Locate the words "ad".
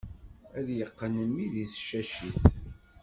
0.57-0.63